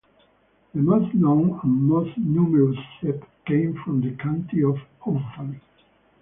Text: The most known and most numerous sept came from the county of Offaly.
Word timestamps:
The 0.73 0.81
most 0.81 1.13
known 1.13 1.59
and 1.61 1.83
most 1.83 2.17
numerous 2.17 2.75
sept 2.99 3.23
came 3.45 3.79
from 3.85 4.01
the 4.01 4.09
county 4.17 4.63
of 4.63 4.79
Offaly. 5.05 5.61